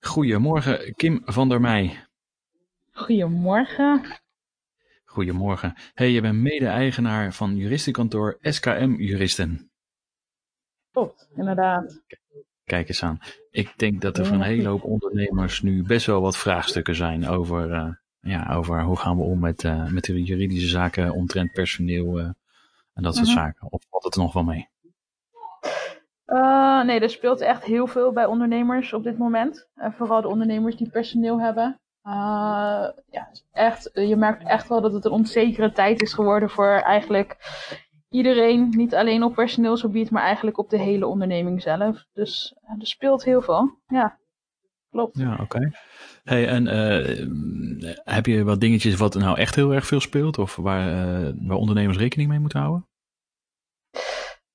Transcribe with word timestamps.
Goedemorgen, 0.00 0.94
Kim 0.94 1.22
van 1.24 1.48
der 1.48 1.60
Meij. 1.60 2.04
Goedemorgen. 2.92 4.02
Goedemorgen. 5.04 5.74
Hey, 5.94 6.10
je 6.10 6.20
bent 6.20 6.38
mede-eigenaar 6.38 7.32
van 7.32 7.56
juristenkantoor 7.56 8.38
SKM 8.40 8.94
Juristen. 8.98 9.70
Klopt, 10.92 11.28
inderdaad. 11.36 12.02
Kijk 12.64 12.88
eens 12.88 13.02
aan. 13.02 13.18
Ik 13.50 13.72
denk 13.76 14.00
dat 14.00 14.18
er 14.18 14.26
voor 14.26 14.36
een 14.36 14.42
hele 14.42 14.68
hoop 14.68 14.84
ondernemers 14.84 15.62
nu 15.62 15.82
best 15.82 16.06
wel 16.06 16.20
wat 16.20 16.36
vraagstukken 16.36 16.94
zijn 16.94 17.26
over, 17.28 17.70
uh, 17.70 17.88
ja, 18.20 18.54
over 18.54 18.82
hoe 18.82 18.96
gaan 18.96 19.16
we 19.16 19.22
om 19.22 19.38
met, 19.38 19.62
uh, 19.64 19.86
met 19.90 20.04
de 20.04 20.22
juridische 20.22 20.68
zaken 20.68 21.12
omtrent 21.12 21.52
personeel 21.52 22.18
uh, 22.20 22.24
en 22.94 23.02
dat 23.02 23.14
soort 23.14 23.26
Mhm. 23.26 23.36
zaken. 23.36 23.72
Of 23.72 23.82
valt 23.90 24.04
het 24.04 24.14
er 24.14 24.20
nog 24.20 24.32
wel 24.32 24.44
mee? 24.44 24.68
Uh, 26.30 26.84
nee, 26.84 27.00
er 27.00 27.10
speelt 27.10 27.40
echt 27.40 27.64
heel 27.64 27.86
veel 27.86 28.12
bij 28.12 28.26
ondernemers 28.26 28.92
op 28.92 29.02
dit 29.02 29.18
moment. 29.18 29.68
En 29.74 29.92
vooral 29.92 30.20
de 30.20 30.28
ondernemers 30.28 30.76
die 30.76 30.90
personeel 30.90 31.40
hebben. 31.40 31.80
Uh, 32.04 32.12
ja, 33.10 33.30
echt, 33.52 33.90
je 33.92 34.16
merkt 34.16 34.44
echt 34.44 34.68
wel 34.68 34.80
dat 34.80 34.92
het 34.92 35.04
een 35.04 35.10
onzekere 35.10 35.72
tijd 35.72 36.02
is 36.02 36.12
geworden 36.12 36.50
voor 36.50 36.72
eigenlijk 36.72 37.36
iedereen. 38.08 38.68
Niet 38.76 38.94
alleen 38.94 39.22
op 39.22 39.34
personeelsgebied, 39.34 40.10
maar 40.10 40.22
eigenlijk 40.22 40.58
op 40.58 40.70
de 40.70 40.78
hele 40.78 41.06
onderneming 41.06 41.62
zelf. 41.62 42.04
Dus 42.12 42.56
er 42.78 42.86
speelt 42.86 43.24
heel 43.24 43.42
veel. 43.42 43.78
Ja, 43.86 44.18
klopt. 44.90 45.18
Ja, 45.18 45.38
oké. 45.40 45.70
Hey, 46.24 46.48
en 46.48 46.66
heb 48.04 48.26
je 48.26 48.44
wat 48.44 48.60
dingetjes 48.60 48.96
wat 48.96 49.14
nou 49.14 49.38
echt 49.38 49.54
heel 49.54 49.74
erg 49.74 49.86
veel 49.86 50.00
speelt? 50.00 50.38
Of 50.38 50.56
waar, 50.56 50.84
waar 51.46 51.56
ondernemers 51.56 51.98
rekening 51.98 52.28
mee 52.28 52.40
moeten 52.40 52.60
houden? 52.60 52.88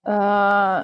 Uh, 0.07 0.13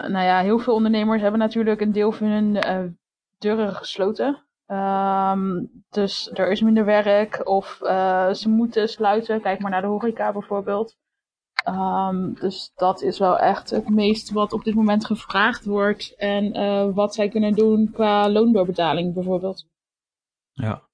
nou 0.10 0.26
ja, 0.26 0.40
heel 0.40 0.60
veel 0.60 0.74
ondernemers 0.74 1.22
hebben 1.22 1.40
natuurlijk 1.40 1.82
een 1.82 1.92
deel 1.92 2.12
van 2.12 2.28
hun 2.28 2.56
uh, 2.56 2.92
deuren 3.38 3.76
gesloten. 3.76 4.44
Um, 4.68 5.70
dus 5.90 6.30
er 6.34 6.52
is 6.52 6.62
minder 6.62 6.86
werk 6.86 7.48
of 7.48 7.80
uh, 7.84 8.30
ze 8.34 8.50
moeten 8.50 8.90
sluiten. 8.90 9.42
Kijk 9.42 9.60
maar 9.60 9.72
naar 9.72 9.82
de 9.82 9.88
horeca 9.88 10.32
bijvoorbeeld. 10.32 10.98
Um, 11.70 12.34
dus 12.34 12.72
dat 12.76 13.02
is 13.02 13.20
wel 13.20 13.40
echt 13.40 13.70
het 13.70 13.90
meest 13.90 14.32
wat 14.32 14.54
op 14.54 14.64
dit 14.64 14.76
moment 14.76 15.06
gevraagd 15.06 15.66
wordt. 15.66 16.16
En 16.16 16.94
wat 16.94 17.14
zij 17.14 17.30
kunnen 17.30 17.54
doen 17.54 17.92
qua 17.92 18.30
loondoorbetaling 18.30 19.14
bijvoorbeeld. 19.14 19.66
Ja. 20.52 20.90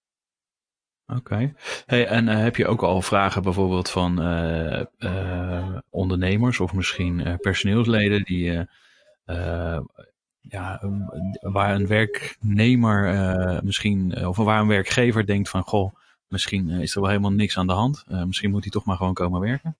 Oké. 1.16 1.54
Hey, 1.86 2.08
en 2.08 2.28
uh, 2.28 2.38
heb 2.38 2.56
je 2.56 2.68
ook 2.68 2.84
al 2.84 3.02
vragen 3.02 3.42
bijvoorbeeld 3.42 3.90
van 3.90 4.22
uh, 4.22 4.82
uh, 5.00 5.78
ondernemers 5.90 6.60
of 6.60 6.74
misschien 6.74 7.38
personeelsleden 7.42 8.24
die 8.24 8.68
ja, 10.42 10.82
waar 11.40 11.76
een 11.76 11.88
werknemer 11.88 13.64
misschien 13.64 14.28
of 14.28 14.38
waar 14.38 14.62
een 14.62 14.68
werkgever 14.68 15.26
denkt 15.26 15.50
van 15.50 15.62
goh, 15.62 15.94
misschien 16.28 16.70
is 16.70 16.96
er 16.96 17.02
wel 17.02 17.10
helemaal 17.10 17.32
niks 17.32 17.58
aan 17.58 17.68
de 17.68 17.74
hand. 17.74 18.04
misschien 18.08 18.52
moet 18.52 18.64
hij 18.64 18.72
toch 18.72 18.86
maar 18.86 18.98
gewoon 18.98 19.14
komen 19.14 19.42
werken? 19.42 19.78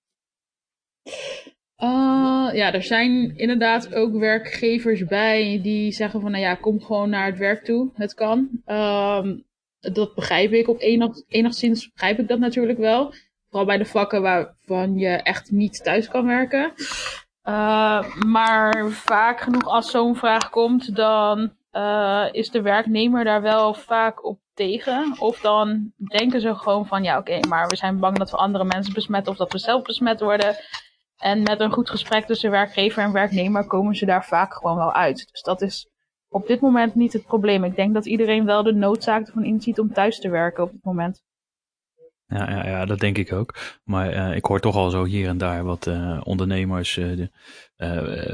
Ja, 2.52 2.72
er 2.72 2.82
zijn 2.82 3.36
inderdaad 3.36 3.94
ook 3.94 4.12
werkgevers 4.12 5.04
bij 5.04 5.60
die 5.62 5.92
zeggen 5.92 6.20
van, 6.20 6.30
nou 6.30 6.42
ja, 6.42 6.54
kom 6.54 6.80
gewoon 6.80 7.10
naar 7.10 7.26
het 7.26 7.38
werk 7.38 7.64
toe. 7.64 7.90
Het 7.94 8.14
kan. 8.14 8.48
Um, 8.66 9.46
dat 9.80 10.14
begrijp 10.14 10.52
ik. 10.52 10.68
Op 10.68 10.80
enig, 10.80 11.22
enigszins 11.28 11.92
begrijp 11.92 12.18
ik 12.18 12.28
dat 12.28 12.38
natuurlijk 12.38 12.78
wel. 12.78 13.14
Vooral 13.48 13.66
bij 13.66 13.78
de 13.78 13.84
vakken 13.84 14.22
waarvan 14.22 14.98
je 14.98 15.08
echt 15.08 15.50
niet 15.50 15.84
thuis 15.84 16.08
kan 16.08 16.26
werken. 16.26 16.72
Uh, 17.44 18.14
maar 18.26 18.88
vaak 18.88 19.40
genoeg 19.40 19.66
als 19.66 19.90
zo'n 19.90 20.16
vraag 20.16 20.50
komt, 20.50 20.96
dan 20.96 21.52
uh, 21.72 22.26
is 22.32 22.50
de 22.50 22.62
werknemer 22.62 23.24
daar 23.24 23.42
wel 23.42 23.74
vaak 23.74 24.24
op 24.24 24.38
tegen. 24.54 25.14
Of 25.18 25.40
dan 25.40 25.92
denken 25.96 26.40
ze 26.40 26.54
gewoon 26.54 26.86
van, 26.86 27.02
ja 27.02 27.18
oké, 27.18 27.40
maar 27.48 27.66
we 27.66 27.76
zijn 27.76 27.98
bang 27.98 28.18
dat 28.18 28.30
we 28.30 28.36
andere 28.36 28.64
mensen 28.64 28.94
besmetten 28.94 29.32
of 29.32 29.38
dat 29.38 29.52
we 29.52 29.58
zelf 29.58 29.82
besmet 29.82 30.20
worden. 30.20 30.56
En 31.16 31.42
met 31.42 31.60
een 31.60 31.72
goed 31.72 31.90
gesprek 31.90 32.26
tussen 32.26 32.50
werkgever 32.50 33.02
en 33.02 33.12
werknemer 33.12 33.66
komen 33.66 33.94
ze 33.94 34.06
daar 34.06 34.24
vaak 34.24 34.54
gewoon 34.54 34.76
wel 34.76 34.92
uit. 34.92 35.28
Dus 35.30 35.42
dat 35.42 35.62
is 35.62 35.88
op 36.28 36.46
dit 36.46 36.60
moment 36.60 36.94
niet 36.94 37.12
het 37.12 37.24
probleem. 37.24 37.64
Ik 37.64 37.76
denk 37.76 37.94
dat 37.94 38.06
iedereen 38.06 38.44
wel 38.44 38.62
de 38.62 38.74
noodzaak 38.74 39.26
ervan 39.26 39.44
inziet 39.44 39.78
om 39.78 39.92
thuis 39.92 40.20
te 40.20 40.28
werken 40.28 40.64
op 40.64 40.72
dit 40.72 40.84
moment. 40.84 41.22
Ja, 42.26 42.50
ja, 42.50 42.66
ja 42.66 42.84
dat 42.84 42.98
denk 42.98 43.18
ik 43.18 43.32
ook. 43.32 43.54
Maar 43.84 44.12
uh, 44.12 44.36
ik 44.36 44.44
hoor 44.44 44.60
toch 44.60 44.76
al 44.76 44.90
zo 44.90 45.04
hier 45.04 45.28
en 45.28 45.38
daar 45.38 45.64
wat 45.64 45.86
uh, 45.86 46.20
ondernemers 46.24 46.96
uh, 46.96 47.16
de, 47.16 47.30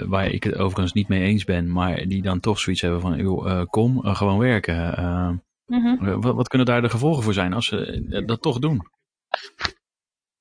waar 0.09 0.27
ik 0.27 0.45
het 0.45 0.55
overigens 0.55 0.93
niet 0.93 1.09
mee 1.09 1.23
eens 1.23 1.45
ben, 1.45 1.73
maar 1.73 2.07
die 2.09 2.23
dan 2.23 2.41
toch 2.41 2.59
zoiets 2.59 2.83
hebben 2.83 3.01
van, 3.01 3.17
joh, 3.17 3.65
kom 3.71 4.01
gewoon 4.03 4.39
werken. 4.39 4.95
Mm 5.67 5.81
-hmm. 5.81 6.21
wat, 6.21 6.35
wat, 6.35 6.49
kunnen 6.49 6.67
daar 6.67 6.83
de 6.83 6.91
gevolgen 6.91 7.23
voor 7.23 7.33
zijn 7.33 7.53
als 7.53 7.67
ze 7.67 8.23
dat 8.27 8.43
toch 8.43 8.59
doen? 8.59 8.87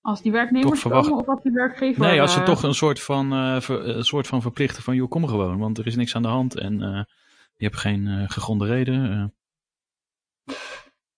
Als 0.02 0.22
die 0.22 0.32
werknemers 0.32 0.80
verwacht... 0.80 1.08
komen 1.08 1.22
of 1.22 1.28
als 1.30 1.44
die 1.44 1.52
werkgever... 1.52 2.02
Nee, 2.02 2.22
als 2.22 2.34
ze 2.34 2.44
toch 2.44 2.64
een 2.64 2.74
soort 2.74 3.02
van, 3.02 3.62
ver, 3.62 3.88
een 3.88 4.04
soort 4.04 4.28
van 4.28 4.42
verplichten 4.42 4.84
van, 4.84 4.96
joh, 4.96 5.10
kom 5.10 5.28
gewoon, 5.28 5.58
want 5.58 5.78
er 5.78 5.88
is 5.88 5.96
niks 5.96 6.16
aan 6.16 6.22
de 6.22 6.28
hand 6.28 6.58
en 6.58 7.08
je 7.56 7.66
hebt 7.66 7.78
geen 7.78 8.30
gegronde 8.30 8.66
reden. 8.66 9.34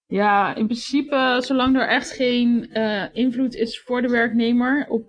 Ja, 0.07 0.56
in 0.56 0.66
principe, 0.66 1.38
zolang 1.40 1.75
er 1.75 1.88
echt 1.88 2.12
geen 2.12 2.69
uh, 2.73 3.03
invloed 3.12 3.56
is 3.56 3.81
voor 3.81 4.01
de 4.01 4.07
werknemer 4.07 4.85
op, 4.90 5.03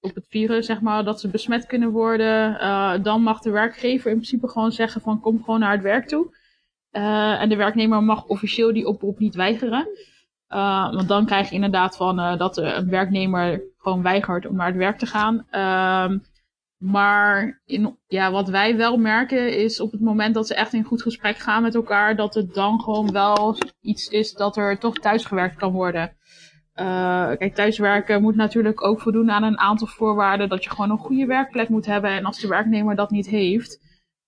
op 0.00 0.14
het 0.14 0.26
virus, 0.28 0.66
zeg 0.66 0.80
maar, 0.80 1.04
dat 1.04 1.20
ze 1.20 1.28
besmet 1.28 1.66
kunnen 1.66 1.90
worden, 1.90 2.58
dan 3.02 3.22
mag 3.22 3.40
de 3.40 3.50
werkgever 3.50 4.10
in 4.10 4.16
principe 4.16 4.48
gewoon 4.48 4.72
zeggen 4.72 5.00
van 5.00 5.20
kom 5.20 5.42
gewoon 5.44 5.60
naar 5.60 5.72
het 5.72 5.82
werk 5.82 6.08
toe. 6.08 6.36
en 6.90 7.48
de 7.48 7.56
werknemer 7.56 8.02
mag 8.02 8.26
officieel 8.26 8.72
die 8.72 8.86
oproep 8.86 9.18
niet 9.18 9.34
weigeren. 9.34 9.88
want 10.94 11.08
dan 11.08 11.26
krijg 11.26 11.48
je 11.48 11.54
inderdaad 11.54 11.96
van 11.96 12.38
dat 12.38 12.56
een 12.56 12.88
werknemer 12.88 13.62
gewoon 13.78 14.02
weigert 14.02 14.46
om 14.46 14.56
naar 14.56 14.66
het 14.66 14.76
werk 14.76 14.98
te 14.98 15.06
gaan. 15.06 15.46
Maar 16.84 17.62
in, 17.64 17.98
ja, 18.06 18.30
wat 18.30 18.48
wij 18.48 18.76
wel 18.76 18.96
merken 18.96 19.56
is 19.56 19.80
op 19.80 19.92
het 19.92 20.00
moment 20.00 20.34
dat 20.34 20.46
ze 20.46 20.54
echt 20.54 20.72
in 20.72 20.84
goed 20.84 21.02
gesprek 21.02 21.36
gaan 21.36 21.62
met 21.62 21.74
elkaar, 21.74 22.16
dat 22.16 22.34
het 22.34 22.54
dan 22.54 22.80
gewoon 22.80 23.12
wel 23.12 23.56
iets 23.80 24.08
is 24.08 24.32
dat 24.32 24.56
er 24.56 24.78
toch 24.78 24.98
thuisgewerkt 24.98 25.56
kan 25.56 25.72
worden. 25.72 26.16
Uh, 26.74 27.36
kijk, 27.36 27.54
thuiswerken 27.54 28.22
moet 28.22 28.34
natuurlijk 28.34 28.84
ook 28.84 29.00
voldoen 29.00 29.30
aan 29.30 29.42
een 29.42 29.58
aantal 29.58 29.86
voorwaarden. 29.86 30.48
Dat 30.48 30.64
je 30.64 30.70
gewoon 30.70 30.90
een 30.90 30.98
goede 30.98 31.26
werkplek 31.26 31.68
moet 31.68 31.86
hebben. 31.86 32.10
En 32.10 32.24
als 32.24 32.40
de 32.40 32.48
werknemer 32.48 32.96
dat 32.96 33.10
niet 33.10 33.26
heeft, 33.26 33.80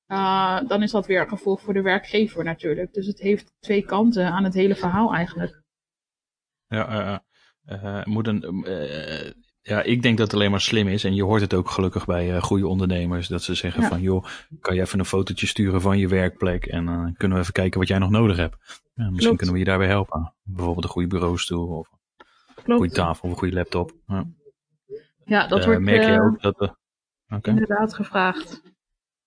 uh, 0.09 0.61
dan 0.66 0.83
is 0.83 0.91
dat 0.91 1.06
weer 1.06 1.21
een 1.21 1.28
gevolg 1.28 1.61
voor 1.61 1.75
de 1.75 1.83
werkgever 1.83 2.45
natuurlijk. 2.45 2.93
Dus 2.93 3.06
het 3.06 3.21
heeft 3.21 3.53
twee 3.61 3.84
kanten 3.84 4.33
aan 4.33 4.45
het 4.45 4.55
hele 4.55 4.77
verhaal 4.77 5.15
eigenlijk. 5.15 5.62
Ja, 6.66 7.22
uh, 7.66 8.05
moet 8.05 8.27
een, 8.27 8.43
ja, 9.66 9.82
ik 9.82 10.03
denk 10.03 10.19
dat 10.19 10.27
het 10.27 10.37
alleen 10.37 10.50
maar 10.50 10.60
slim 10.60 10.88
is. 10.88 11.04
En 11.04 11.15
je 11.15 11.25
hoort 11.25 11.41
het 11.41 11.54
ook 11.54 11.71
gelukkig 11.71 12.06
bij 12.06 12.34
uh, 12.34 12.43
goede 12.43 12.66
ondernemers. 12.66 13.28
Dat 13.28 13.43
ze 13.43 13.54
zeggen 13.54 13.82
ja. 13.82 13.88
van, 13.88 14.00
joh, 14.00 14.25
kan 14.60 14.75
je 14.75 14.81
even 14.81 14.99
een 14.99 15.04
fotootje 15.04 15.47
sturen 15.47 15.81
van 15.81 15.99
je 15.99 16.09
werkplek. 16.09 16.66
En 16.66 16.87
dan 16.87 17.06
uh, 17.06 17.15
kunnen 17.16 17.37
we 17.37 17.43
even 17.43 17.54
kijken 17.54 17.78
wat 17.78 17.88
jij 17.88 17.99
nog 17.99 18.10
nodig 18.10 18.37
hebt. 18.37 18.56
Ja, 18.94 19.10
misschien 19.10 19.19
Klopt. 19.19 19.37
kunnen 19.37 19.54
we 19.54 19.60
je 19.60 19.65
daarbij 19.65 19.88
helpen. 19.88 20.34
Bijvoorbeeld 20.43 20.84
een 20.84 20.91
goede 20.91 21.09
bureaustoel 21.09 21.66
of 21.66 21.88
Klopt. 22.54 22.69
een 22.69 22.77
goede 22.77 22.93
tafel 22.93 23.25
of 23.25 23.31
een 23.31 23.38
goede 23.38 23.54
laptop. 23.54 23.93
Ja, 24.06 24.27
ja 25.25 25.47
dat 25.47 25.59
uh, 25.59 25.65
wordt 25.65 25.81
merk 25.81 26.03
je 26.03 26.12
eh, 26.12 26.25
ook 26.25 26.43
dat... 26.43 26.77
Okay. 27.28 27.54
inderdaad 27.54 27.94
gevraagd. 27.94 28.62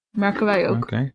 Merken 0.09 0.45
wij 0.45 0.67
ook. 0.67 0.75
Oké. 0.75 1.13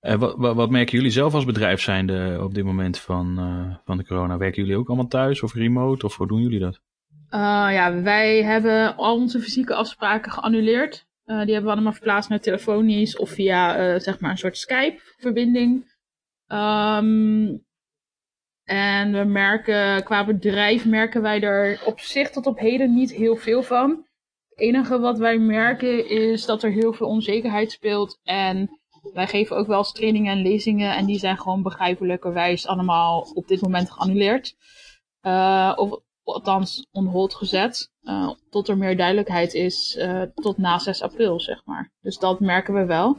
Okay. 0.00 0.16
Wat, 0.18 0.34
wat, 0.36 0.54
wat, 0.54 0.70
merken 0.70 0.96
jullie 0.96 1.12
zelf 1.12 1.34
als 1.34 1.44
bedrijf 1.44 1.80
zijnde 1.80 2.38
op 2.42 2.54
dit 2.54 2.64
moment 2.64 2.98
van, 2.98 3.36
van 3.84 3.96
de 3.96 4.06
corona? 4.06 4.36
Werken 4.36 4.62
jullie 4.62 4.78
ook 4.78 4.86
allemaal 4.88 5.08
thuis 5.08 5.42
of 5.42 5.54
remote 5.54 6.06
of 6.06 6.16
hoe 6.16 6.26
doen 6.26 6.42
jullie 6.42 6.58
dat? 6.58 6.80
Uh, 7.34 7.40
ja, 7.72 8.02
wij 8.02 8.42
hebben 8.42 8.96
al 8.96 9.14
onze 9.14 9.40
fysieke 9.40 9.74
afspraken 9.74 10.32
geannuleerd. 10.32 11.06
Uh, 11.26 11.40
die 11.40 11.52
hebben 11.52 11.64
we 11.64 11.70
allemaal 11.70 11.92
verplaatst 11.92 12.30
naar 12.30 12.40
telefonisch 12.40 13.16
of 13.16 13.30
via 13.30 13.92
uh, 13.94 14.00
zeg 14.00 14.20
maar 14.20 14.30
een 14.30 14.38
soort 14.38 14.58
Skype-verbinding. 14.58 15.92
Um, 16.46 17.64
en 18.64 19.12
we 19.12 19.24
merken, 19.24 20.04
qua 20.04 20.24
bedrijf 20.24 20.84
merken 20.86 21.22
wij 21.22 21.40
er 21.40 21.82
op 21.84 22.00
zich 22.00 22.30
tot 22.30 22.46
op 22.46 22.58
heden 22.58 22.94
niet 22.94 23.12
heel 23.12 23.36
veel 23.36 23.62
van. 23.62 23.90
Het 24.48 24.58
enige 24.58 24.98
wat 24.98 25.18
wij 25.18 25.38
merken 25.38 26.08
is 26.08 26.44
dat 26.44 26.62
er 26.62 26.70
heel 26.70 26.92
veel 26.92 27.06
onzekerheid 27.06 27.72
speelt. 27.72 28.20
En 28.22 28.80
wij 29.12 29.26
geven 29.26 29.56
ook 29.56 29.66
wel 29.66 29.78
eens 29.78 29.92
trainingen 29.92 30.32
en 30.32 30.42
lezingen. 30.42 30.94
En 30.94 31.06
die 31.06 31.18
zijn 31.18 31.38
gewoon 31.38 31.62
begrijpelijkerwijs 31.62 32.66
allemaal 32.66 33.20
op 33.34 33.48
dit 33.48 33.60
moment 33.60 33.90
geannuleerd. 33.90 34.56
Of 35.76 36.02
althans 36.24 36.86
on 36.92 37.06
hold 37.06 37.34
gezet. 37.34 37.92
Uh, 38.02 38.30
tot 38.50 38.68
er 38.68 38.78
meer 38.78 38.96
duidelijkheid 38.96 39.54
is 39.54 39.96
uh, 39.98 40.22
tot 40.34 40.58
na 40.58 40.78
6 40.78 41.02
april, 41.02 41.40
zeg 41.40 41.62
maar. 41.64 41.92
Dus 42.00 42.18
dat 42.18 42.40
merken 42.40 42.74
we 42.74 42.84
wel. 42.84 43.18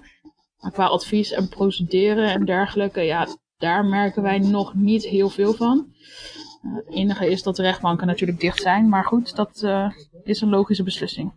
Maar 0.60 0.72
qua 0.72 0.86
advies 0.86 1.32
en 1.32 1.50
procederen 1.50 2.30
en 2.30 2.46
dergelijke, 2.46 3.02
ja, 3.02 3.28
daar 3.58 3.86
merken 3.86 4.22
wij 4.22 4.40
nog 4.40 4.74
niet 4.74 5.06
heel 5.06 5.30
veel 5.30 5.54
van. 5.54 5.88
Uh, 6.64 6.76
het 6.76 6.94
enige 6.94 7.30
is 7.30 7.44
dat 7.44 7.56
de 7.56 7.62
rechtbanken 7.62 8.08
natuurlijk 8.08 8.40
dicht 8.40 8.62
zijn. 8.62 8.90
Maar 8.90 9.06
goed, 9.06 9.36
dat 9.36 9.68
is 10.24 10.42
een 10.42 10.50
logische 10.50 10.84
beslissing. 10.84 11.34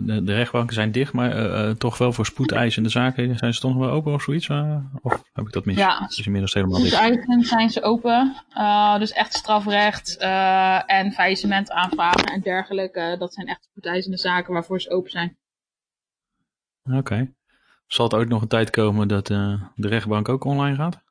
De, 0.00 0.22
de, 0.24 0.34
rechtbanken 0.34 0.74
zijn 0.74 0.92
dicht, 0.92 1.12
maar 1.12 1.76
toch 1.76 1.98
wel 1.98 2.12
voor 2.12 2.26
spoedeisende 2.26 2.88
zaken 2.88 3.38
zijn 3.38 3.54
ze 3.54 3.60
toch 3.60 3.74
nog 3.74 3.80
wel 3.80 3.90
open 3.90 4.12
of 4.12 4.22
zoiets? 4.22 4.48
of 5.02 5.22
heb 5.32 5.46
ik 5.46 5.52
dat 5.52 5.64
mis? 5.64 5.76
Ja, 5.76 6.06
is 6.08 6.24
inmiddels 6.24 6.54
helemaal 6.54 6.80
dicht. 6.80 6.94
Spoedeisend 6.94 7.46
zijn 7.46 7.70
ze 7.70 7.82
open. 7.82 8.36
dus 8.98 9.12
echt 9.12 9.34
strafrecht 9.34 10.16
en 10.86 11.12
faillissement 11.12 11.70
aanvragen 11.70 12.24
en 12.24 12.40
dergelijke. 12.40 13.16
dat 13.18 13.34
zijn 13.34 13.46
echt 13.46 13.64
spoedeisende 13.70 14.18
zaken 14.18 14.52
waarvoor 14.52 14.80
ze 14.80 14.90
open 14.90 15.10
zijn. 15.10 15.36
Oké. 16.82 17.32
Zal 17.86 18.04
het 18.04 18.14
ooit 18.14 18.28
nog 18.28 18.42
een 18.42 18.48
tijd 18.48 18.70
komen 18.70 19.08
dat 19.08 19.26
de 19.26 19.88
rechtbank 19.88 20.28
ook 20.28 20.44
online 20.44 20.76
gaat? 20.76 21.02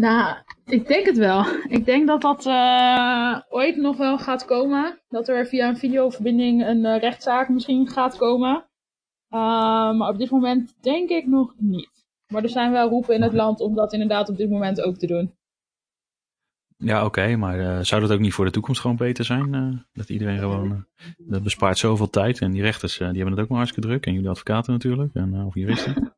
Nou, 0.00 0.36
ik 0.64 0.86
denk 0.86 1.06
het 1.06 1.16
wel. 1.16 1.44
Ik 1.68 1.84
denk 1.84 2.06
dat 2.06 2.20
dat 2.20 2.46
uh, 2.46 3.38
ooit 3.48 3.76
nog 3.76 3.96
wel 3.96 4.18
gaat 4.18 4.44
komen. 4.44 5.00
Dat 5.08 5.28
er 5.28 5.46
via 5.46 5.68
een 5.68 5.76
videoverbinding 5.76 6.66
een 6.66 6.84
uh, 6.84 6.98
rechtszaak 6.98 7.48
misschien 7.48 7.88
gaat 7.88 8.16
komen. 8.16 8.54
Uh, 9.30 9.40
maar 9.98 10.08
op 10.08 10.18
dit 10.18 10.30
moment 10.30 10.74
denk 10.80 11.10
ik 11.10 11.26
nog 11.26 11.54
niet. 11.58 11.90
Maar 12.32 12.42
er 12.42 12.48
zijn 12.48 12.72
wel 12.72 12.88
roepen 12.88 13.14
in 13.14 13.22
het 13.22 13.32
land 13.32 13.60
om 13.60 13.74
dat 13.74 13.92
inderdaad 13.92 14.28
op 14.28 14.36
dit 14.36 14.50
moment 14.50 14.82
ook 14.82 14.96
te 14.96 15.06
doen. 15.06 15.34
Ja, 16.76 17.04
oké, 17.04 17.36
maar 17.36 17.84
zou 17.84 18.00
dat 18.00 18.12
ook 18.12 18.20
niet 18.20 18.32
voor 18.32 18.44
de 18.44 18.50
toekomst 18.50 18.80
gewoon 18.80 18.96
beter 18.96 19.24
zijn? 19.24 19.84
dat 19.92 20.08
iedereen 20.08 20.38
gewoon, 20.38 20.86
dat 21.16 21.42
bespaart 21.42 21.78
zoveel 21.78 22.10
tijd. 22.10 22.40
En 22.40 22.50
die 22.50 22.62
rechters, 22.62 22.96
die 22.96 23.06
hebben 23.06 23.30
het 23.30 23.40
ook 23.40 23.48
maar 23.48 23.58
hartstikke 23.58 23.88
druk. 23.88 24.06
En 24.06 24.12
jullie 24.12 24.28
advocaten 24.28 24.72
natuurlijk, 24.72 25.14
en, 25.14 25.44
of 25.44 25.54
juristen. 25.54 26.14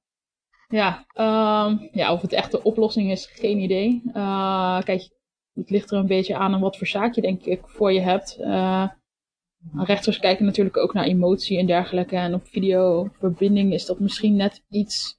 Ja, 0.72 1.06
um, 1.14 1.88
ja, 1.92 2.12
of 2.12 2.22
het 2.22 2.32
echt 2.32 2.50
de 2.50 2.62
oplossing 2.62 3.10
is, 3.10 3.26
geen 3.26 3.58
idee. 3.58 4.02
Uh, 4.06 4.82
kijk, 4.82 5.10
het 5.54 5.70
ligt 5.70 5.90
er 5.90 5.98
een 5.98 6.06
beetje 6.06 6.36
aan 6.36 6.54
aan 6.54 6.60
wat 6.60 6.76
voor 6.76 6.86
zaak 6.86 7.14
je 7.14 7.20
denk 7.20 7.44
ik 7.44 7.60
voor 7.66 7.92
je 7.92 8.00
hebt. 8.00 8.36
Uh, 8.40 8.88
rechters 9.74 10.18
kijken 10.18 10.44
natuurlijk 10.44 10.76
ook 10.76 10.92
naar 10.92 11.04
emotie 11.04 11.58
en 11.58 11.66
dergelijke. 11.66 12.16
En 12.16 12.34
op 12.34 12.46
videoverbinding 12.46 13.72
is 13.72 13.86
dat 13.86 14.00
misschien 14.00 14.36
net 14.36 14.64
iets 14.68 15.18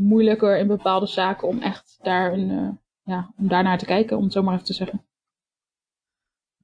moeilijker 0.00 0.58
in 0.58 0.66
bepaalde 0.66 1.06
zaken 1.06 1.48
om 1.48 1.62
echt 1.62 1.98
daar 2.02 2.32
een, 2.32 2.50
uh, 2.50 2.70
ja, 3.02 3.32
om 3.36 3.48
daarnaar 3.48 3.78
te 3.78 3.84
kijken, 3.84 4.16
om 4.16 4.22
het 4.22 4.32
zo 4.32 4.42
maar 4.42 4.54
even 4.54 4.66
te 4.66 4.72
zeggen. 4.72 5.06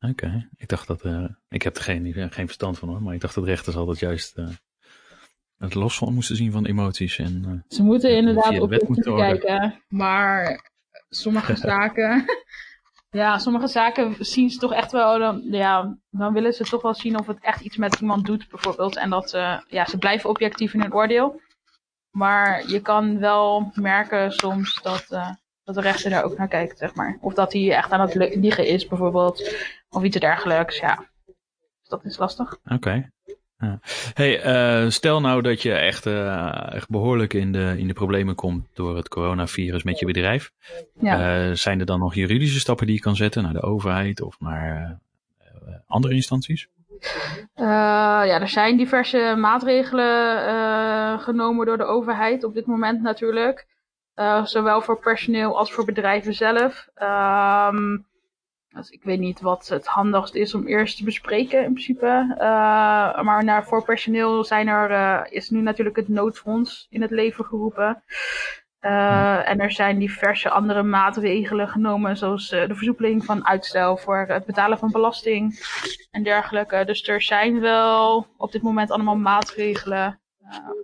Oké, 0.01 0.49
ik 0.57 0.69
dacht 0.69 0.87
dat, 0.87 1.05
ik 1.49 1.63
heb 1.63 1.77
er 1.77 1.83
geen, 1.83 2.13
geen 2.13 2.47
verstand 2.47 2.79
van 2.79 2.89
hoor, 2.89 3.03
maar 3.03 3.15
ik 3.15 3.21
dacht 3.21 3.35
dat 3.35 3.45
rechters 3.45 3.77
altijd 3.77 3.99
juist 3.99 4.37
het 5.61 5.75
los 5.75 5.99
van 5.99 6.15
moesten 6.15 6.37
zien 6.37 6.53
van 6.53 6.67
emoties. 6.67 7.19
En, 7.19 7.45
uh, 7.47 7.61
Ze 7.69 7.83
moeten 7.83 8.17
inderdaad 8.17 8.61
op 8.61 8.71
de 8.71 9.15
kijken, 9.17 9.83
maar 9.89 10.71
sommige 11.09 11.57
zaken, 11.71 12.25
ja, 13.11 13.39
sommige 13.39 13.67
zaken 13.67 14.17
zien 14.19 14.51
ze 14.51 14.59
toch 14.59 14.73
echt 14.73 14.93
wel, 14.93 15.19
dan, 15.19 15.43
ja, 15.51 15.97
dan 16.11 16.33
willen 16.33 16.53
ze 16.53 16.65
toch 16.65 16.83
wel 16.83 16.95
zien 16.95 17.19
of 17.19 17.27
het 17.27 17.39
echt 17.41 17.61
iets 17.61 17.77
met 17.77 18.01
iemand 18.01 18.27
doet 18.27 18.49
bijvoorbeeld. 18.49 18.97
En 18.97 19.11
dat, 19.11 19.35
uh, 19.35 19.61
ja, 19.69 19.87
ze 19.87 19.99
blijven 19.99 20.31
objectief 20.31 20.75
in 20.75 20.81
hun 20.81 20.95
oordeel. 20.95 21.41
Maar 22.11 22.69
je 22.69 22.81
kan 22.81 23.19
wel 23.19 23.71
merken 23.75 24.33
soms 24.33 24.83
dat, 24.83 25.07
uh, 25.11 25.31
dat 25.65 25.75
de 25.75 25.81
rechter 25.81 26.11
daar 26.11 26.25
ook 26.25 26.39
naar 26.39 26.49
kijkt, 26.49 26.79
zeg 26.79 26.95
maar. 26.95 27.19
Of 27.21 27.35
dat 27.35 27.53
hij 27.53 27.73
echt 27.73 27.93
aan 27.93 28.01
het 28.01 28.15
liegen 28.15 28.67
is 28.67 28.87
bijvoorbeeld, 28.87 29.57
of 29.89 30.03
iets 30.03 30.19
dergelijks, 30.19 30.79
ja. 30.79 31.09
Dus 31.27 31.89
dat 31.89 32.05
is 32.05 32.19
lastig. 32.19 32.59
Oké. 32.65 33.11
Hey, 34.15 34.45
uh, 34.85 34.91
stel 34.91 35.21
nou 35.21 35.43
dat 35.43 35.63
je 35.63 35.73
echt, 35.73 36.07
uh, 36.07 36.75
echt 36.75 36.89
behoorlijk 36.89 37.35
in 37.35 37.53
de, 37.53 37.75
in 37.77 37.87
de 37.87 37.93
problemen 37.93 38.35
komt 38.35 38.67
door 38.75 38.97
het 38.97 39.09
coronavirus 39.09 39.83
met 39.83 39.99
je 39.99 40.07
bedrijf. 40.07 40.53
Ja. 41.01 41.49
Uh, 41.49 41.55
zijn 41.55 41.81
er 41.81 41.87
dan 41.87 41.99
nog 41.99 42.15
juridische 42.15 42.61
stappen 42.61 42.87
die 42.87 42.95
je 42.95 43.01
kan 43.01 43.17
zetten 43.17 43.43
naar 43.43 43.53
de 43.53 43.63
overheid 43.63 44.21
of 44.21 44.41
naar 44.41 44.99
andere 45.87 46.15
instanties? 46.15 46.69
ja, 47.55 48.41
er 48.41 48.49
zijn 48.49 48.77
diverse 48.77 49.35
maatregelen 49.39 51.21
genomen 51.21 51.67
door 51.67 51.77
de 51.77 51.85
overheid 51.85 52.45
op 52.45 52.55
dit 52.55 52.67
moment 52.67 53.03
natuurlijk. 53.03 53.67
zowel 54.45 54.81
voor 54.81 54.99
personeel 54.99 55.59
als 55.59 55.73
voor 55.73 55.85
bedrijven 55.85 56.35
zelf. 56.35 56.89
Ehm, 56.95 57.97
dus 58.75 58.91
ik 58.91 59.03
weet 59.03 59.19
niet 59.19 59.41
wat 59.41 59.69
het 59.69 59.87
handigst 59.87 60.35
is 60.35 60.55
om 60.55 60.67
eerst 60.67 60.97
te 60.97 61.05
bespreken 61.05 61.65
in 61.65 61.73
principe. 61.73 62.35
Uh, 62.35 63.23
maar 63.23 63.45
naar, 63.45 63.65
voor 63.65 63.85
personeel 63.85 64.45
zijn 64.45 64.69
er, 64.69 64.91
uh, 64.91 65.21
is 65.29 65.51
nu 65.51 65.61
natuurlijk 65.61 65.97
het 65.97 66.09
noodfonds 66.09 66.87
in 66.91 67.03
het 67.03 67.11
leven 67.11 67.45
geroepen. 67.45 68.03
Uh, 68.81 69.49
en 69.49 69.61
er 69.61 69.73
zijn 69.73 69.99
diverse 69.99 70.51
andere 70.51 70.83
maatregelen 70.83 71.69
genomen, 71.69 72.17
zoals 72.17 72.49
de 72.49 72.75
versoepeling 72.75 73.25
van 73.25 73.47
uitstel 73.47 73.97
voor 73.97 74.25
het 74.29 74.45
betalen 74.45 74.79
van 74.79 74.91
belasting 74.91 75.61
en 76.11 76.23
dergelijke. 76.23 76.85
Dus 76.85 77.09
er 77.09 77.23
zijn 77.23 77.61
wel 77.61 78.27
op 78.37 78.53
dit 78.53 78.63
moment 78.63 78.91
allemaal 78.91 79.17
maatregelen 79.17 80.21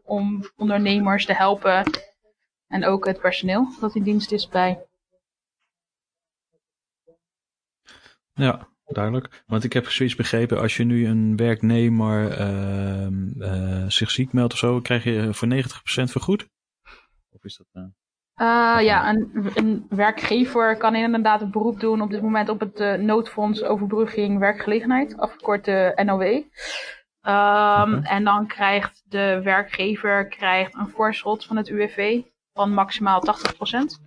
om 0.05 0.43
ondernemers 0.57 1.27
te 1.27 1.35
helpen. 1.35 1.83
En 2.69 2.85
ook 2.85 3.07
het 3.07 3.21
personeel 3.21 3.69
dat 3.81 3.95
in 3.95 4.03
dienst 4.03 4.33
is 4.33 4.49
bij 4.49 4.86
Ja, 8.37 8.69
duidelijk. 8.87 9.43
Want 9.47 9.65
ik 9.65 9.73
heb 9.73 9.89
zoiets 9.89 10.15
begrepen, 10.15 10.61
als 10.61 10.77
je 10.77 10.85
nu 10.85 11.07
een 11.07 11.37
werknemer 11.37 12.41
uh, 12.41 13.07
uh, 13.37 13.85
zich 13.89 14.11
ziek 14.11 14.33
meldt 14.33 14.53
of 14.53 14.59
zo, 14.59 14.81
krijg 14.81 15.05
je 15.05 15.35
voor 15.35 15.49
90% 15.49 15.59
vergoed? 16.11 16.49
Of 17.31 17.45
is 17.45 17.57
dat... 17.57 17.67
Uh, 17.75 18.79
ja, 18.81 19.09
een, 19.09 19.51
een, 19.55 19.87
werkgever 19.89 20.77
kan 20.77 20.95
inderdaad 20.95 21.41
een 21.43 21.51
beroep 21.51 21.81
doen 21.81 22.01
op 22.01 22.11
dit 22.11 22.23
moment 22.23 22.49
op 22.49 22.61
het 22.61 23.01
noodfonds 23.01 23.63
overbrugging 23.63 24.39
werkgelegenheid, 24.39 25.17
afgekort 25.17 25.65
de 25.65 26.03
NOW. 26.05 26.23
Um, 26.23 26.43
ehm, 27.21 27.95
okay. 27.95 28.03
En 28.03 28.25
dan 28.25 28.47
krijgt 28.47 29.05
de 29.09 29.41
werkgever 29.43 30.29
krijgt 30.29 30.75
een 30.75 30.89
voorschot 30.89 31.45
van 31.45 31.57
het 31.57 31.69
UWV 31.69 32.23
van 32.53 32.73
maximaal 32.73 33.21
80%. 33.21 34.06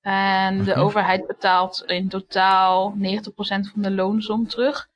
En 0.00 0.64
de 0.64 0.74
overheid 0.74 1.26
betaalt 1.26 1.82
in 1.86 2.08
totaal 2.08 2.94
90% 2.96 2.98
van 3.72 3.82
de 3.82 3.90
loonsom 3.90 4.48
terug. 4.48 4.88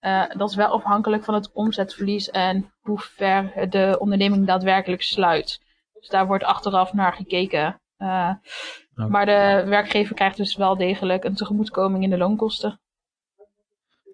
Uh, 0.00 0.24
dat 0.36 0.50
is 0.50 0.56
wel 0.56 0.66
afhankelijk 0.66 1.24
van 1.24 1.34
het 1.34 1.52
omzetverlies 1.52 2.30
en 2.30 2.72
hoe 2.80 2.98
ver 3.00 3.70
de 3.70 3.96
onderneming 3.98 4.46
daadwerkelijk 4.46 5.02
sluit. 5.02 5.60
Dus 5.92 6.08
daar 6.08 6.26
wordt 6.26 6.44
achteraf 6.44 6.92
naar 6.92 7.12
gekeken. 7.12 7.80
Uh, 7.98 8.30
Maar 8.94 9.26
de 9.26 9.64
werkgever 9.66 10.14
krijgt 10.14 10.36
dus 10.36 10.56
wel 10.56 10.76
degelijk 10.76 11.24
een 11.24 11.34
tegemoetkoming 11.34 12.04
in 12.04 12.10
de 12.10 12.16
loonkosten. 12.16 12.80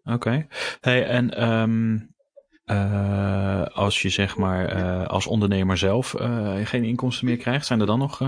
Oké. 0.05 0.15
Okay. 0.15 0.47
Hey, 0.81 1.07
en 1.07 1.49
um, 1.49 2.15
uh, 2.67 3.63
als 3.63 4.03
je 4.03 4.09
zeg 4.09 4.37
maar 4.37 5.07
als 5.07 5.27
ondernemer 5.27 5.79
zelf 5.79 6.15
geen 6.65 6.85
inkomsten 6.85 7.27
meer 7.27 7.37
krijgt, 7.37 7.67
zijn 7.67 7.81
er 7.81 7.87
dan 7.87 7.99
nog 7.99 8.21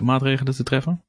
maatregelen 0.00 0.54
te 0.54 0.62
treffen? 0.62 1.04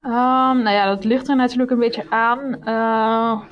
Um, 0.00 0.62
nou 0.62 0.70
ja, 0.70 0.86
dat 0.86 1.04
ligt 1.04 1.28
er 1.28 1.36
natuurlijk 1.36 1.70
een 1.70 1.78
beetje 1.78 2.10
aan 2.10 2.68
uh, 2.68 3.42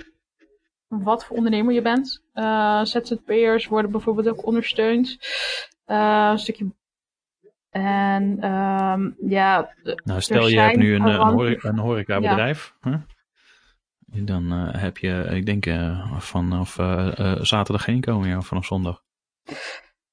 wat 0.88 1.24
voor 1.24 1.36
ondernemer 1.36 1.74
je 1.74 1.82
bent. 1.82 2.24
Uh, 2.34 2.84
ZZP'ers 2.84 3.66
worden 3.66 3.90
bijvoorbeeld 3.90 4.28
ook 4.28 4.46
ondersteund. 4.46 5.18
Uh, 5.86 6.28
een 6.30 6.38
stukje. 6.38 6.72
En 7.70 8.52
um, 8.52 9.16
ja. 9.18 9.74
Nou, 10.04 10.20
stel 10.20 10.48
je 10.48 10.60
hebt 10.60 10.76
nu 10.76 10.94
een, 10.94 11.06
een, 11.06 11.28
horeca, 11.28 11.68
een 11.68 11.78
horecabedrijf. 11.78 12.74
Ja. 12.80 12.90
Huh? 12.90 13.00
Dan 14.26 14.50
heb 14.52 14.98
je, 14.98 15.26
ik 15.30 15.46
denk, 15.46 15.66
vanaf 16.18 16.74
zaterdag 17.40 17.84
geen 17.84 17.94
inkomen 17.94 18.28
meer, 18.28 18.42
vanaf 18.42 18.64
zondag. 18.64 19.02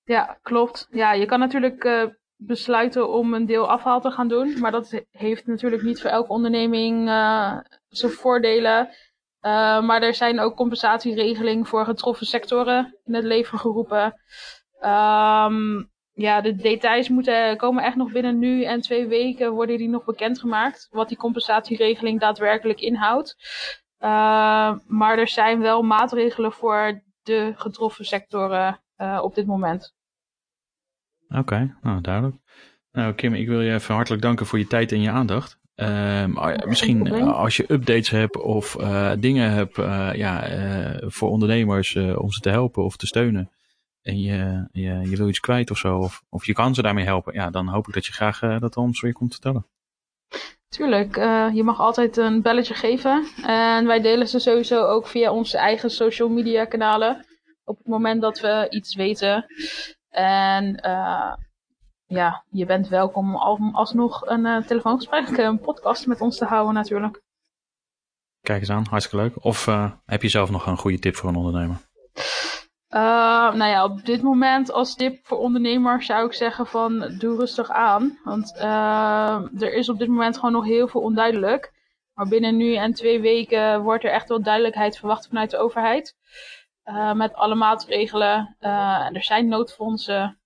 Ja, 0.03 0.37
klopt. 0.41 0.87
Ja, 0.91 1.13
je 1.13 1.25
kan 1.25 1.39
natuurlijk 1.39 2.09
besluiten 2.37 3.09
om 3.09 3.33
een 3.33 3.45
deel 3.45 3.69
afhaal 3.69 4.01
te 4.01 4.11
gaan 4.11 4.27
doen. 4.27 4.59
Maar 4.59 4.71
dat 4.71 5.03
heeft 5.11 5.47
natuurlijk 5.47 5.83
niet 5.83 6.01
voor 6.01 6.09
elke 6.09 6.29
onderneming 6.29 7.07
uh, 7.07 7.57
zijn 7.87 8.11
voordelen. 8.11 8.87
Uh, 9.41 9.81
maar 9.81 10.01
er 10.01 10.13
zijn 10.13 10.39
ook 10.39 10.55
compensatieregelingen 10.55 11.65
voor 11.65 11.85
getroffen 11.85 12.25
sectoren 12.25 12.97
in 13.03 13.13
het 13.13 13.23
leven 13.23 13.59
geroepen. 13.59 14.21
Um, 14.81 15.91
ja, 16.13 16.41
de 16.41 16.55
details 16.55 17.09
moeten, 17.09 17.57
komen 17.57 17.83
echt 17.83 17.95
nog 17.95 18.11
binnen 18.11 18.39
nu 18.39 18.63
en 18.63 18.81
twee 18.81 19.07
weken 19.07 19.51
worden 19.51 19.77
die 19.77 19.89
nog 19.89 20.05
bekendgemaakt. 20.05 20.87
Wat 20.91 21.07
die 21.07 21.17
compensatieregeling 21.17 22.19
daadwerkelijk 22.19 22.79
inhoudt. 22.79 23.35
Uh, 23.99 24.77
maar 24.87 25.17
er 25.17 25.27
zijn 25.27 25.59
wel 25.61 25.81
maatregelen 25.81 26.51
voor 26.51 27.01
de 27.23 27.53
getroffen 27.55 28.05
sectoren 28.05 28.81
op 29.21 29.35
dit 29.35 29.45
moment. 29.45 29.96
Oké, 31.37 31.77
nou 31.81 32.01
duidelijk. 32.01 32.35
Nou 32.91 33.13
Kim, 33.13 33.33
ik 33.33 33.47
wil 33.47 33.61
je 33.61 33.73
even 33.73 33.95
hartelijk 33.95 34.21
danken 34.21 34.45
voor 34.45 34.59
je 34.59 34.67
tijd 34.67 34.91
en 34.91 35.01
je 35.01 35.09
aandacht. 35.09 35.59
Uh, 35.75 36.25
misschien 36.65 37.11
als 37.21 37.57
je 37.57 37.71
updates 37.71 38.09
hebt 38.09 38.37
of 38.37 38.79
uh, 38.79 39.11
dingen 39.19 39.51
hebt 39.51 39.77
uh, 39.77 40.09
ja, 40.13 40.49
voor 40.99 41.29
ondernemers 41.29 41.95
om 41.95 42.31
ze 42.31 42.39
te 42.39 42.49
helpen 42.49 42.83
of 42.83 42.97
te 42.97 43.07
steunen. 43.07 43.51
En 44.01 44.21
je, 44.21 44.67
je, 44.71 45.09
je 45.09 45.15
wil 45.17 45.27
iets 45.27 45.39
kwijt 45.39 45.71
of 45.71 45.77
zo, 45.77 45.97
of, 45.97 46.23
of 46.29 46.45
je 46.45 46.53
kan 46.53 46.75
ze 46.75 46.81
daarmee 46.81 47.05
helpen. 47.05 47.33
Ja, 47.33 47.49
dan 47.49 47.67
hoop 47.67 47.87
ik 47.87 47.93
dat 47.93 48.05
je 48.05 48.13
graag 48.13 48.39
dat 48.59 48.77
ons 48.77 49.01
weer 49.01 49.13
komt 49.13 49.31
vertellen. 49.31 49.65
Tuurlijk, 50.67 51.15
je 51.53 51.61
mag 51.63 51.79
altijd 51.79 52.17
een 52.17 52.41
belletje 52.41 52.73
geven. 52.73 53.27
En 53.45 53.85
wij 53.85 54.01
delen 54.01 54.27
ze 54.27 54.39
sowieso 54.39 54.85
ook 54.85 55.07
via 55.07 55.31
onze 55.31 55.57
eigen 55.57 55.89
social 55.89 56.29
media 56.29 56.65
kanalen. 56.65 57.25
op 57.63 57.77
het 57.77 57.87
moment 57.87 58.21
dat 58.21 58.39
we 58.39 58.67
iets 58.69 58.95
weten. 58.95 59.45
En 60.17 60.79
uh, 60.85 61.33
ja, 62.05 62.43
je 62.49 62.65
bent 62.65 62.87
welkom 62.87 63.35
om 63.35 63.75
alsnog 63.75 64.25
een 64.25 64.45
uh, 64.45 64.57
telefoongesprek, 64.57 65.37
een 65.37 65.59
podcast 65.59 66.07
met 66.07 66.21
ons 66.21 66.37
te 66.37 66.45
houden 66.45 66.73
natuurlijk. 66.73 67.21
Kijk 68.41 68.59
eens 68.59 68.69
aan, 68.69 68.85
hartstikke 68.89 69.25
leuk. 69.25 69.43
Of 69.45 69.67
uh, 69.67 69.91
heb 70.05 70.21
je 70.21 70.29
zelf 70.29 70.49
nog 70.49 70.65
een 70.65 70.77
goede 70.77 70.99
tip 70.99 71.15
voor 71.15 71.29
een 71.29 71.35
ondernemer? 71.35 71.75
Uh, 72.89 73.53
nou 73.53 73.65
ja, 73.65 73.83
op 73.83 74.05
dit 74.05 74.21
moment 74.21 74.71
als 74.71 74.95
tip 74.95 75.25
voor 75.25 75.37
ondernemers 75.37 76.05
zou 76.05 76.25
ik 76.25 76.33
zeggen 76.33 76.67
van 76.67 77.15
doe 77.17 77.37
rustig 77.37 77.69
aan. 77.69 78.19
Want 78.23 78.53
uh, 78.57 79.61
er 79.61 79.73
is 79.73 79.89
op 79.89 79.99
dit 79.99 80.07
moment 80.07 80.35
gewoon 80.35 80.51
nog 80.51 80.65
heel 80.65 80.87
veel 80.87 81.01
onduidelijk. 81.01 81.73
Maar 82.13 82.27
binnen 82.27 82.57
nu 82.57 82.75
en 82.75 82.93
twee 82.93 83.21
weken 83.21 83.81
wordt 83.81 84.03
er 84.03 84.11
echt 84.11 84.29
wel 84.29 84.41
duidelijkheid 84.41 84.97
verwacht 84.97 85.27
vanuit 85.27 85.51
de 85.51 85.57
overheid. 85.57 86.15
Uh, 86.89 87.13
met 87.13 87.33
alle 87.33 87.55
maatregelen. 87.55 88.55
er 89.13 89.23
zijn 89.23 89.47
noodfondsen. 89.47 90.39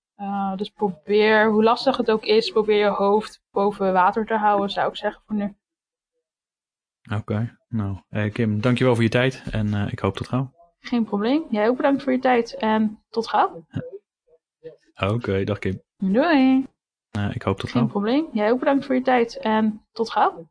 dus 0.56 0.70
probeer, 0.70 1.50
hoe 1.50 1.62
lastig 1.62 1.96
het 1.96 2.10
ook 2.10 2.24
is, 2.24 2.50
probeer 2.50 2.78
je 2.78 2.88
hoofd 2.88 3.42
boven 3.50 3.92
water 3.92 4.26
te 4.26 4.36
houden, 4.36 4.70
zou 4.70 4.88
ik 4.88 4.96
zeggen 4.96 5.22
voor 5.26 5.36
nu. 5.36 5.56
Oké, 7.10 7.16
okay. 7.16 7.56
nou 7.68 8.30
Kim, 8.30 8.60
dankjewel 8.60 8.94
voor 8.94 9.04
je 9.04 9.10
tijd 9.10 9.42
en 9.50 9.74
ik 9.90 9.98
hoop 9.98 10.16
tot 10.16 10.28
gauw. 10.28 10.52
Geen 10.80 11.04
probleem. 11.04 11.44
Jij 11.50 11.68
ook 11.68 11.76
bedankt 11.76 12.02
voor 12.02 12.12
je 12.12 12.18
tijd 12.18 12.56
en 12.56 13.02
tot 13.10 13.28
gauw. 13.28 13.66
Oké, 14.94 15.12
okay, 15.12 15.44
dag 15.44 15.58
Kim. 15.58 15.82
Doei. 15.96 16.66
Uh, 17.16 17.34
ik 17.34 17.42
hoop 17.42 17.58
tot 17.58 17.70
Geen 17.70 17.80
gauw. 17.80 17.90
probleem. 17.90 18.28
Jij 18.32 18.50
ook 18.50 18.58
bedankt 18.58 18.86
voor 18.86 18.94
je 18.94 19.02
tijd 19.02 19.38
en 19.38 19.86
tot 19.92 20.10
gauw. 20.10 20.48